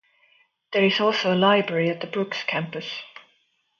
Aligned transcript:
There 0.73 0.83
is 0.83 0.99
also 0.99 1.31
a 1.31 1.37
library 1.37 1.91
at 1.91 2.01
the 2.01 2.07
Brooks 2.07 2.43
Campus. 2.43 2.89